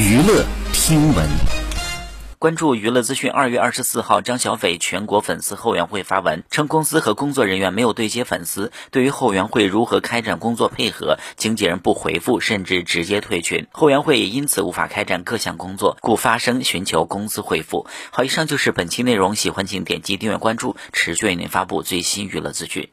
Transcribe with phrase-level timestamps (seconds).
[0.00, 1.28] 娱乐听闻。
[2.38, 3.30] 关注娱乐资讯。
[3.30, 17.86] 二月二十四号，张小斐全国粉丝后援会发文称，公司和工作人员没有对接粉丝，对于后援会如何开展工作配合，经纪人不回复，甚至直接退群，后援会也因此无法开展各项工作，故发声寻求公司回复。
[18.10, 22.88] 好，以上就是本期内容，喜欢请点击订阅关注，持续为您发布最新娱乐资讯。